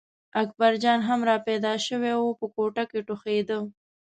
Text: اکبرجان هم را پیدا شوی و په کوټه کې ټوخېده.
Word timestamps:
اکبرجان 0.41 0.99
هم 1.07 1.19
را 1.27 1.35
پیدا 1.47 1.73
شوی 1.85 2.13
و 2.21 2.25
په 2.39 2.45
کوټه 2.55 2.83
کې 2.89 2.99
ټوخېده. 3.07 3.59